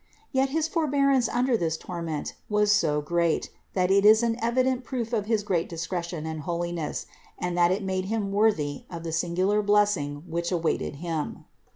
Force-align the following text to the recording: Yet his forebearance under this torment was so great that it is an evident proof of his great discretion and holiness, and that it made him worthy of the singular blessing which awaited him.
Yet 0.31 0.49
his 0.49 0.67
forebearance 0.67 1.29
under 1.29 1.55
this 1.55 1.77
torment 1.77 2.33
was 2.49 2.71
so 2.71 3.01
great 3.01 3.51
that 3.75 3.91
it 3.91 4.03
is 4.03 4.23
an 4.23 4.35
evident 4.41 4.83
proof 4.83 5.13
of 5.13 5.27
his 5.27 5.43
great 5.43 5.69
discretion 5.69 6.25
and 6.25 6.39
holiness, 6.41 7.05
and 7.37 7.55
that 7.55 7.69
it 7.69 7.83
made 7.83 8.05
him 8.05 8.31
worthy 8.31 8.85
of 8.89 9.03
the 9.03 9.11
singular 9.13 9.61
blessing 9.61 10.23
which 10.27 10.51
awaited 10.51 10.95
him. 11.05 11.45